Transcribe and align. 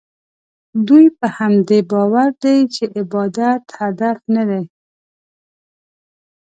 دوی 0.87 1.05
په 1.19 1.27
همدې 1.37 1.79
باور 1.91 2.29
دي 2.43 2.57
چې 2.73 2.83
عبادت 2.99 3.63
هدف 3.79 4.17
نه 4.35 4.43
دی. 4.49 4.63